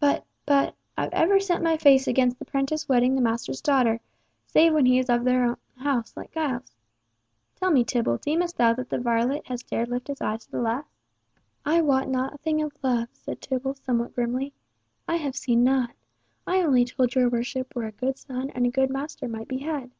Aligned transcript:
But—but—I've 0.00 1.12
ever 1.12 1.38
set 1.38 1.60
my 1.62 1.76
face 1.76 2.06
against 2.06 2.38
the 2.38 2.46
prentice 2.46 2.88
wedding 2.88 3.14
the 3.14 3.20
master's 3.20 3.60
daughter, 3.60 4.00
save 4.46 4.72
when 4.72 4.86
he 4.86 4.98
is 4.98 5.10
of 5.10 5.26
her 5.26 5.44
own 5.44 5.56
house, 5.76 6.16
like 6.16 6.32
Giles. 6.32 6.74
Tell 7.56 7.70
me, 7.70 7.84
Tibble, 7.84 8.16
deemst 8.16 8.56
thou 8.56 8.72
that 8.72 8.88
the 8.88 8.96
varlet 8.98 9.46
hath 9.48 9.68
dared 9.68 9.88
to 9.88 9.92
lift 9.92 10.08
his 10.08 10.22
eyes 10.22 10.46
to 10.46 10.50
the 10.50 10.62
lass?" 10.62 10.86
"I 11.66 11.82
wot 11.82 12.08
nothing 12.08 12.62
of 12.62 12.72
love!" 12.82 13.10
said 13.12 13.42
Tibble, 13.42 13.74
somewhat 13.74 14.14
grimly. 14.14 14.54
"I 15.06 15.16
have 15.16 15.36
seen 15.36 15.62
nought. 15.62 15.92
I 16.46 16.62
only 16.62 16.86
told 16.86 17.14
your 17.14 17.28
worship 17.28 17.76
where 17.76 17.88
a 17.88 17.92
good 17.92 18.16
son 18.16 18.48
and 18.54 18.64
a 18.64 18.70
good 18.70 18.88
master 18.88 19.28
might 19.28 19.46
be 19.48 19.58
had. 19.58 19.90